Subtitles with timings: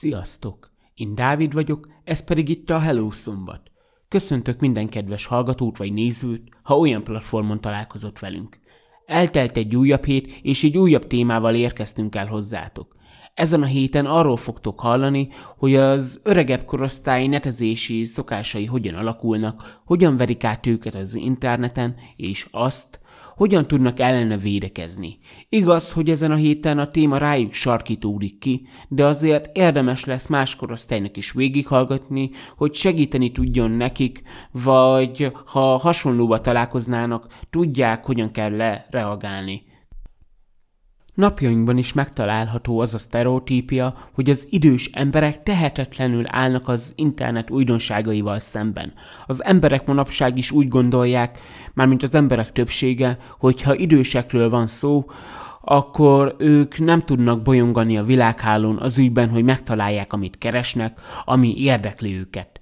[0.00, 0.70] Sziasztok!
[0.94, 3.60] Én Dávid vagyok, ez pedig itt a Hello Szombat.
[4.08, 8.58] Köszöntök minden kedves hallgatót vagy nézőt, ha olyan platformon találkozott velünk.
[9.06, 12.96] Eltelt egy újabb hét, és egy újabb témával érkeztünk el hozzátok.
[13.34, 20.16] Ezen a héten arról fogtok hallani, hogy az öregebb korosztály netezési szokásai hogyan alakulnak, hogyan
[20.16, 22.99] verik át őket az interneten, és azt,
[23.40, 25.18] hogyan tudnak ellene védekezni.
[25.48, 30.56] Igaz, hogy ezen a héten a téma rájuk sarkítódik ki, de azért érdemes lesz más
[30.56, 38.86] korosztálynak is végighallgatni, hogy segíteni tudjon nekik, vagy ha hasonlóba találkoznának, tudják, hogyan kell le
[38.90, 39.62] reagálni.
[41.20, 48.38] Napjainkban is megtalálható az a sztereotípia, hogy az idős emberek tehetetlenül állnak az internet újdonságaival
[48.38, 48.92] szemben.
[49.26, 51.38] Az emberek manapság is úgy gondolják,
[51.74, 55.04] mármint az emberek többsége, hogy ha idősekről van szó,
[55.60, 62.18] akkor ők nem tudnak bolyongani a világhálón az ügyben, hogy megtalálják, amit keresnek, ami érdekli
[62.18, 62.60] őket.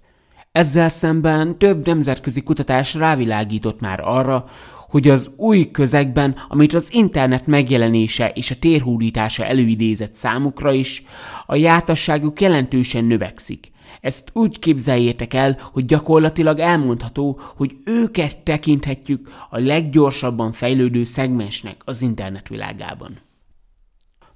[0.52, 4.44] Ezzel szemben több nemzetközi kutatás rávilágított már arra,
[4.88, 11.02] hogy az új közegben, amit az internet megjelenése és a térhódítása előidézett számukra is,
[11.46, 13.70] a jártasságuk jelentősen növekszik.
[14.00, 22.02] Ezt úgy képzeljétek el, hogy gyakorlatilag elmondható, hogy őket tekinthetjük a leggyorsabban fejlődő szegmensnek az
[22.02, 23.20] internet világában.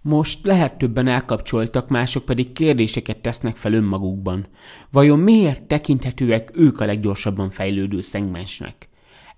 [0.01, 4.47] Most lehet többen elkapcsoltak, mások pedig kérdéseket tesznek fel önmagukban.
[4.91, 8.89] Vajon miért tekinthetőek ők a leggyorsabban fejlődő szegmensnek?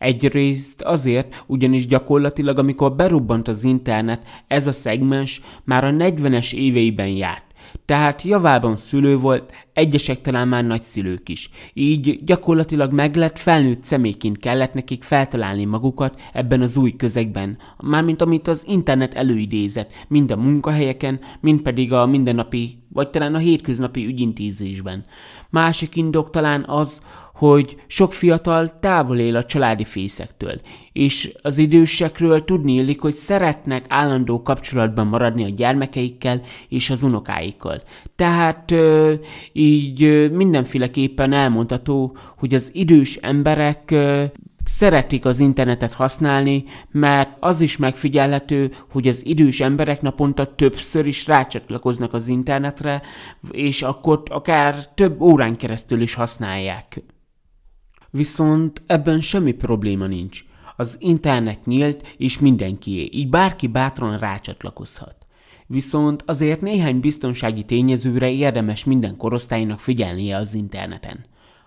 [0.05, 7.09] Egyrészt azért, ugyanis gyakorlatilag amikor berobbant az internet, ez a szegmens már a 40-es éveiben
[7.09, 7.45] járt.
[7.85, 11.51] Tehát javában szülő volt, egyesek talán már nagyszülők is.
[11.73, 18.23] Így gyakorlatilag meg lett felnőtt személyként kellett nekik feltalálni magukat ebben az új közegben, mármint
[18.23, 24.07] amit az internet előidézett, mind a munkahelyeken, mind pedig a mindennapi, vagy talán a hétköznapi
[24.07, 25.05] ügyintézésben.
[25.51, 27.01] Másik indok talán az,
[27.35, 30.61] hogy sok fiatal távol él a családi fészektől,
[30.93, 37.83] és az idősekről tudni illik, hogy szeretnek állandó kapcsolatban maradni a gyermekeikkel és az unokáikkal.
[38.17, 38.75] Tehát
[39.65, 43.95] így mindenféleképpen elmondható, hogy az idős emberek
[44.65, 51.27] szeretik az internetet használni, mert az is megfigyelhető, hogy az idős emberek naponta többször is
[51.27, 53.03] rácsatlakoznak az internetre,
[53.51, 57.03] és akkor akár több órán keresztül is használják.
[58.11, 60.45] Viszont ebben semmi probléma nincs.
[60.77, 65.24] Az internet nyílt, és mindenkié, így bárki bátran rácsatlakozhat.
[65.75, 71.25] Viszont azért néhány biztonsági tényezőre érdemes minden korosztálynak figyelnie az interneten.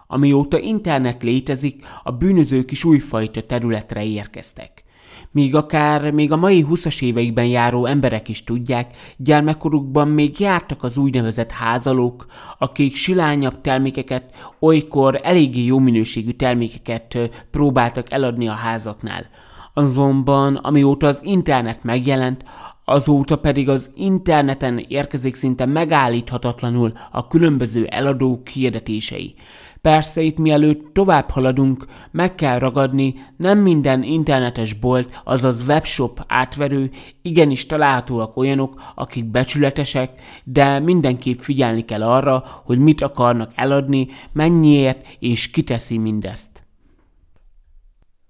[0.07, 4.83] Amióta internet létezik, a bűnözők is újfajta területre érkeztek.
[5.31, 10.97] Míg akár még a mai 20-as éveikben járó emberek is tudják, gyermekkorukban még jártak az
[10.97, 12.25] úgynevezett házalók,
[12.57, 17.17] akik silányabb termékeket, olykor eléggé jó minőségű termékeket
[17.51, 19.29] próbáltak eladni a házaknál.
[19.73, 22.43] Azonban, amióta az internet megjelent,
[22.89, 29.35] azóta pedig az interneten érkezik szinte megállíthatatlanul a különböző eladók hirdetései.
[29.81, 36.89] Persze itt mielőtt tovább haladunk, meg kell ragadni, nem minden internetes bolt, azaz webshop átverő,
[37.21, 45.07] igenis találhatóak olyanok, akik becsületesek, de mindenképp figyelni kell arra, hogy mit akarnak eladni, mennyiért
[45.19, 46.65] és kiteszi mindezt.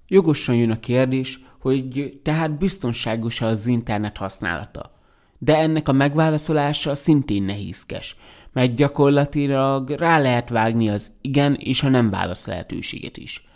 [0.07, 4.91] Jogosan jön a kérdés, hogy tehát biztonságos az internet használata.
[5.38, 8.16] De ennek a megválaszolása szintén nehézkes,
[8.53, 13.47] mert gyakorlatilag rá lehet vágni az igen és a nem válasz lehetőséget is.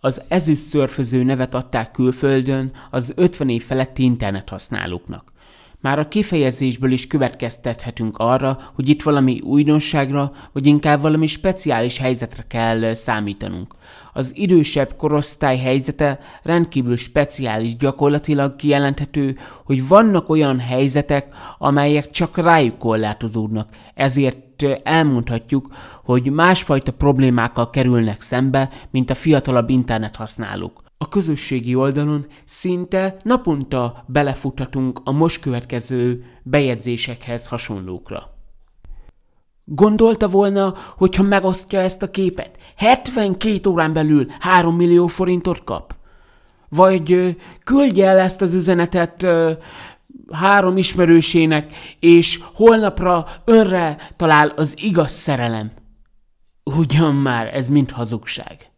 [0.00, 5.32] Az ezüst szörföző nevet adták külföldön az 50 év feletti internet használóknak.
[5.80, 12.44] Már a kifejezésből is következtethetünk arra, hogy itt valami újdonságra, vagy inkább valami speciális helyzetre
[12.48, 13.74] kell számítanunk.
[14.12, 22.78] Az idősebb korosztály helyzete rendkívül speciális, gyakorlatilag kijelenthető, hogy vannak olyan helyzetek, amelyek csak rájuk
[22.78, 25.68] korlátozódnak, ezért elmondhatjuk,
[26.04, 30.89] hogy másfajta problémákkal kerülnek szembe, mint a fiatalabb internet használók.
[31.02, 38.34] A közösségi oldalon szinte naponta belefuthatunk a most következő bejegyzésekhez hasonlókra.
[39.64, 45.94] Gondolta volna, hogyha megosztja ezt a képet, 72 órán belül 3 millió forintot kap?
[46.68, 49.26] Vagy küldje el ezt az üzenetet
[50.32, 55.72] három ismerősének, és holnapra önre talál az igaz szerelem.
[56.64, 58.69] Ugyan már, ez mind hazugság.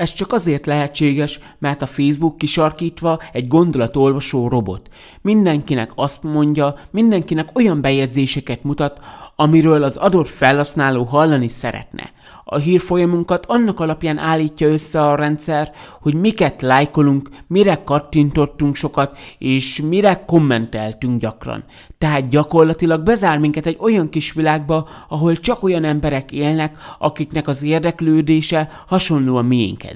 [0.00, 4.88] Ez csak azért lehetséges, mert a Facebook kisarkítva egy gondolatolvasó robot.
[5.22, 9.00] Mindenkinek azt mondja, mindenkinek olyan bejegyzéseket mutat,
[9.36, 12.12] amiről az adott felhasználó hallani szeretne.
[12.44, 19.80] A hírfolyamunkat annak alapján állítja össze a rendszer, hogy miket lájkolunk, mire kattintottunk sokat, és
[19.80, 21.64] mire kommenteltünk gyakran.
[21.98, 27.62] Tehát gyakorlatilag bezár minket egy olyan kis világba, ahol csak olyan emberek élnek, akiknek az
[27.62, 29.89] érdeklődése hasonló a miénkhez.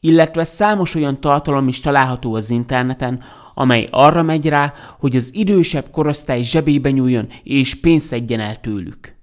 [0.00, 3.22] Illetve számos olyan tartalom is található az interneten,
[3.54, 9.16] amely arra megy rá, hogy az idősebb korosztály zsebébe nyúljon és pénzt szedjen el tőlük.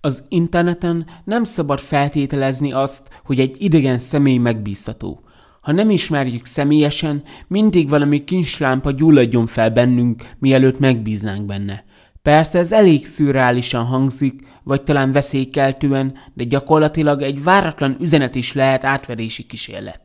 [0.00, 5.20] Az interneten nem szabad feltételezni azt, hogy egy idegen személy megbízható.
[5.60, 11.84] Ha nem ismerjük személyesen, mindig valami kincslámpa gyulladjon fel bennünk, mielőtt megbíznánk benne.
[12.28, 18.84] Persze ez elég szürreálisan hangzik, vagy talán veszélykeltően, de gyakorlatilag egy váratlan üzenet is lehet
[18.84, 20.00] átverési kísérlet.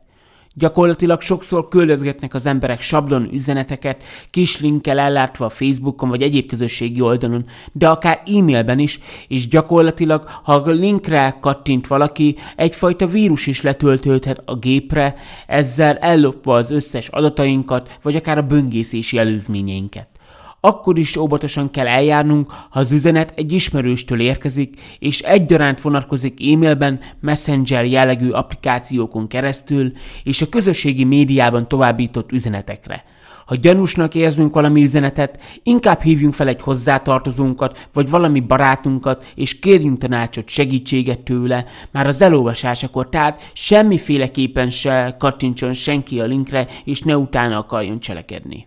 [0.54, 7.00] Gyakorlatilag sokszor küldözgetnek az emberek sablon üzeneteket, kis linkkel ellátva a Facebookon vagy egyéb közösségi
[7.00, 8.98] oldalon, de akár e-mailben is,
[9.28, 15.14] és gyakorlatilag, ha a linkre kattint valaki, egyfajta vírus is letöltődhet a gépre,
[15.46, 20.13] ezzel ellopva az összes adatainkat, vagy akár a böngészési előzményeinket
[20.64, 27.00] akkor is óvatosan kell eljárnunk, ha az üzenet egy ismerőstől érkezik, és egyaránt vonatkozik e-mailben,
[27.20, 33.04] messenger jellegű applikációkon keresztül, és a közösségi médiában továbbított üzenetekre.
[33.46, 39.98] Ha gyanúsnak érzünk valami üzenetet, inkább hívjunk fel egy hozzátartozónkat, vagy valami barátunkat, és kérjünk
[39.98, 47.16] tanácsot, segítséget tőle, már az elolvasásakor, tehát semmiféleképpen se kattintson senki a linkre, és ne
[47.16, 48.66] utána akarjon cselekedni.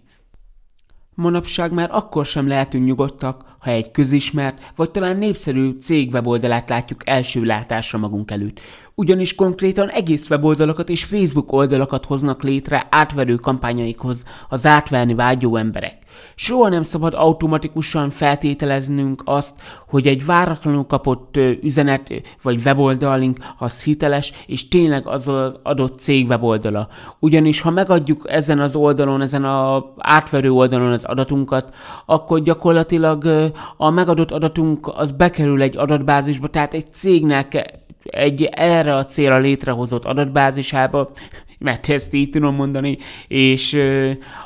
[1.18, 7.02] Manapság már akkor sem lehetünk nyugodtak, ha egy közismert, vagy talán népszerű cég weboldalát látjuk
[7.06, 8.60] első látásra magunk előtt
[9.00, 15.96] ugyanis konkrétan egész weboldalakat és Facebook oldalakat hoznak létre átverő kampányaikhoz az átverni vágyó emberek.
[16.36, 19.54] Soha nem szabad automatikusan feltételeznünk azt,
[19.88, 25.32] hogy egy váratlanul kapott üzenet vagy weboldalink az hiteles, és tényleg az
[25.64, 26.88] adott cég weboldala.
[27.20, 31.76] Ugyanis ha megadjuk ezen az oldalon, ezen a átverő oldalon az adatunkat,
[32.06, 39.06] akkor gyakorlatilag a megadott adatunk az bekerül egy adatbázisba, tehát egy cégnek egy erre a
[39.06, 41.12] célra létrehozott adatbázisába,
[41.60, 43.82] mert ezt így tudom mondani, és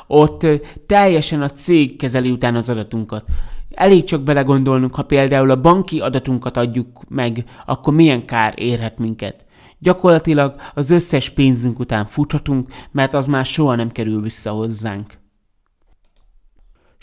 [0.06, 0.46] ott
[0.86, 3.24] teljesen a cég kezeli utána az adatunkat.
[3.70, 9.44] Elég csak belegondolnunk, ha például a banki adatunkat adjuk meg, akkor milyen kár érhet minket.
[9.78, 15.21] Gyakorlatilag az összes pénzünk után futhatunk, mert az már soha nem kerül vissza hozzánk.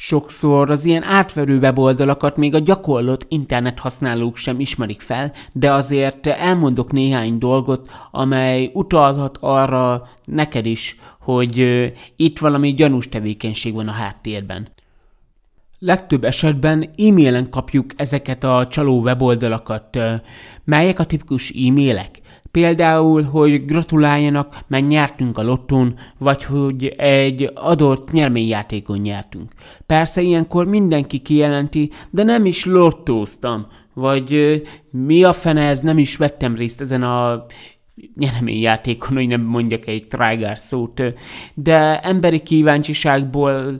[0.01, 6.28] Sokszor az ilyen átverő weboldalakat még a gyakorlott internet használók sem ismerik fel, de azért
[6.28, 11.60] elmondok néhány dolgot, amely utalhat arra neked is, hogy
[12.16, 14.68] itt valami gyanús tevékenység van a háttérben.
[15.80, 19.97] Legtöbb esetben e-mailen kapjuk ezeket a csaló weboldalakat.
[20.64, 22.21] Melyek a tipikus e-mailek?
[22.59, 29.51] Például, hogy gratuláljanak, mert nyertünk a lottón, vagy hogy egy adott nyerményjátékon nyertünk.
[29.85, 34.61] Persze ilyenkor mindenki kijelenti, de nem is lottóztam, vagy
[34.92, 37.45] mi a fene, ez nem is vettem részt ezen a
[38.16, 41.01] nyereményjátékon, hogy nem mondjak egy trágár szót,
[41.54, 43.80] de emberi kíváncsiságból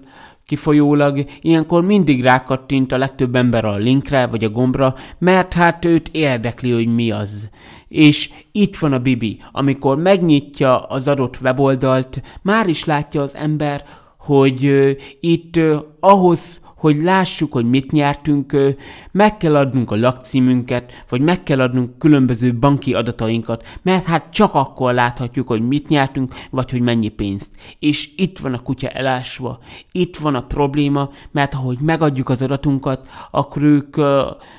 [0.50, 6.10] Kifolyólag ilyenkor mindig rákattint a legtöbb ember a linkre vagy a gombra, mert hát őt
[6.12, 7.50] érdekli, hogy mi az.
[7.88, 13.84] És itt van a Bibi, amikor megnyitja az adott weboldalt, már is látja az ember,
[14.18, 14.72] hogy
[15.20, 15.60] itt
[16.00, 18.76] ahhoz, hogy lássuk, hogy mit nyertünk,
[19.12, 24.54] meg kell adnunk a lakcímünket, vagy meg kell adnunk különböző banki adatainkat, mert hát csak
[24.54, 27.52] akkor láthatjuk, hogy mit nyertünk, vagy hogy mennyi pénzt.
[27.80, 29.60] És itt van a kutya elásva,
[29.92, 33.98] itt van a probléma, mert ahogy megadjuk az adatunkat, akkor ők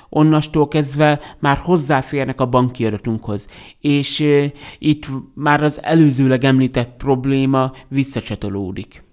[0.08, 3.46] onnastól kezdve már hozzáférnek a banki adatunkhoz.
[3.80, 4.24] És
[4.78, 9.08] itt már az előzőleg említett probléma visszacsatolódik.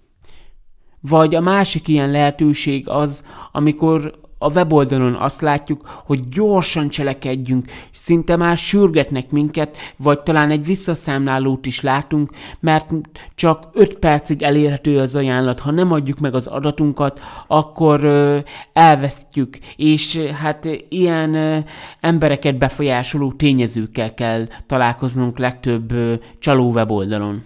[1.02, 8.36] Vagy a másik ilyen lehetőség az, amikor a weboldalon azt látjuk, hogy gyorsan cselekedjünk, szinte
[8.36, 12.92] már sürgetnek minket, vagy talán egy visszaszámlálót is látunk, mert
[13.36, 18.40] csak 5 percig elérhető az ajánlat, ha nem adjuk meg az adatunkat, akkor ö,
[18.74, 21.58] elvesztjük, és hát ilyen ö,
[22.00, 27.44] embereket befolyásoló tényezőkkel kell találkoznunk legtöbb ö, csaló weboldalon.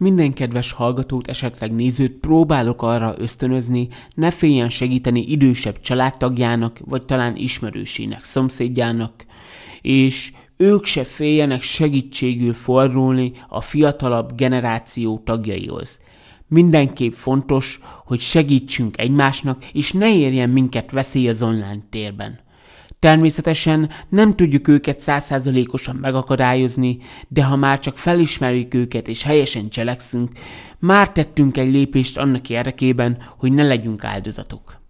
[0.00, 7.36] Minden kedves hallgatót, esetleg nézőt próbálok arra ösztönözni, ne féljen segíteni idősebb családtagjának, vagy talán
[7.36, 9.26] ismerősének, szomszédjának,
[9.80, 15.98] és ők se féljenek segítségül fordulni a fiatalabb generáció tagjaihoz.
[16.48, 22.40] Mindenképp fontos, hogy segítsünk egymásnak, és ne érjen minket veszély az online térben.
[23.00, 30.30] Természetesen nem tudjuk őket százszázalékosan megakadályozni, de ha már csak felismerjük őket és helyesen cselekszünk,
[30.78, 34.80] már tettünk egy lépést annak érdekében, hogy ne legyünk áldozatok.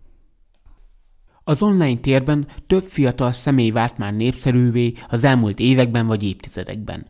[1.45, 7.07] Az online térben több fiatal személy vált már népszerűvé az elmúlt években vagy évtizedekben.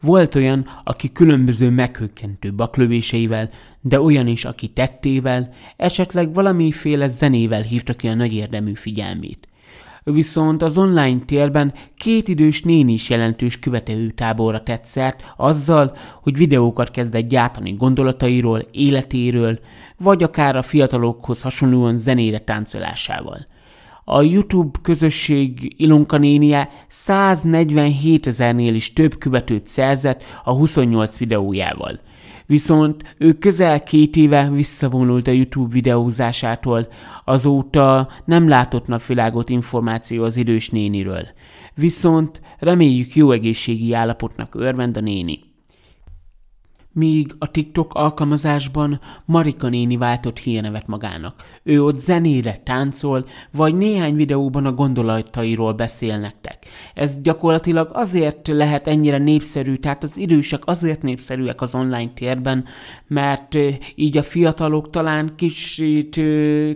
[0.00, 3.50] Volt olyan, aki különböző meghökkentő baklövéseivel,
[3.80, 9.47] de olyan is, aki tettével, esetleg valamiféle zenével hívta ki a nagy érdemű figyelmét.
[10.12, 16.36] Viszont az online térben két idős néni is jelentős követőtáborra táborra tett szert azzal, hogy
[16.36, 19.58] videókat kezdett gyártani gondolatairól, életéről,
[19.96, 23.46] vagy akár a fiatalokhoz hasonlóan zenére táncolásával–
[24.10, 32.00] a YouTube közösség Ilonka nénie 147 ezernél is több követőt szerzett a 28 videójával.
[32.48, 36.88] Viszont ő közel két éve visszavonult a YouTube videózásától,
[37.24, 41.28] azóta nem látott napvilágot információ az idős néniről.
[41.74, 45.47] Viszont reméljük jó egészségi állapotnak örvend a néni
[46.98, 51.34] míg a TikTok alkalmazásban Marika néni váltott hírnevet magának.
[51.62, 56.66] Ő ott zenére táncol, vagy néhány videóban a gondolatairól beszél nektek.
[56.94, 62.64] Ez gyakorlatilag azért lehet ennyire népszerű, tehát az idősek azért népszerűek az online térben,
[63.06, 63.54] mert
[63.94, 66.20] így a fiatalok talán kicsit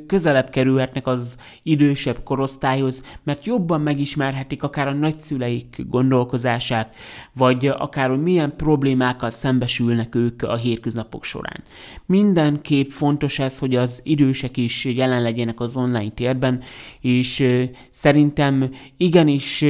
[0.06, 6.94] közelebb kerülhetnek az idősebb korosztályhoz, mert jobban megismerhetik akár a nagyszüleik gondolkozását,
[7.32, 11.62] vagy akár hogy milyen problémákkal szembesülnek ők a hétköznapok során.
[12.06, 16.62] Mindenképp fontos ez, hogy az idősek is jelen legyenek az online térben,
[17.00, 17.46] és
[17.90, 19.64] szerintem igenis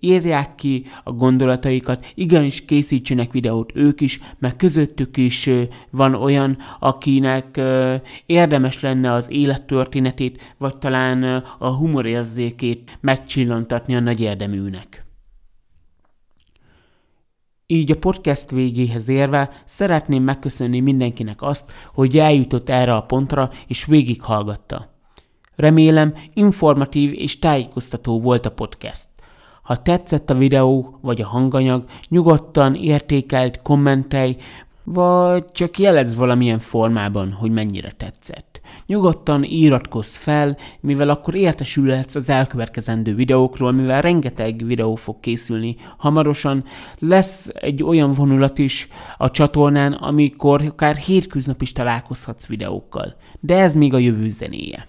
[0.00, 5.50] írják ki a gondolataikat, igenis készítsenek videót ők is, mert közöttük is
[5.90, 7.60] van olyan, akinek
[8.26, 15.03] érdemes lenne az élettörténetét, vagy talán a humorérzékét megcsillantatni a nagy érdeműnek.
[17.66, 23.84] Így a podcast végéhez érve szeretném megköszönni mindenkinek azt, hogy eljutott erre a pontra és
[23.84, 24.92] végighallgatta.
[25.56, 29.08] Remélem informatív és tájékoztató volt a podcast.
[29.62, 34.36] Ha tetszett a videó vagy a hanganyag, nyugodtan értékelt, kommentelj,
[34.82, 38.53] vagy csak jelez valamilyen formában, hogy mennyire tetszett.
[38.86, 46.64] Nyugodtan iratkozz fel, mivel akkor értesülhetsz az elkövetkezendő videókról, mivel rengeteg videó fog készülni hamarosan.
[46.98, 53.16] Lesz egy olyan vonulat is a csatornán, amikor akár hétköznap is találkozhatsz videókkal.
[53.40, 54.88] De ez még a jövő zenéje.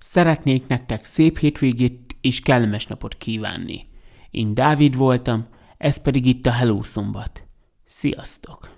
[0.00, 3.86] Szeretnék nektek szép hétvégét és kellemes napot kívánni.
[4.30, 5.46] Én Dávid voltam,
[5.78, 7.42] ez pedig itt a Hello Szombat.
[7.84, 8.77] Sziasztok!